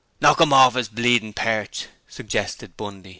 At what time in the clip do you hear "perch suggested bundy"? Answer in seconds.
1.31-3.09